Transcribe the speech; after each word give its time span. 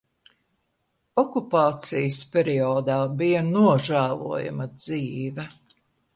Okupācijas 1.23 2.17
periodā 2.37 2.97
bija 3.21 3.45
nožēlojama 3.51 4.69
dzīve. 4.73 5.49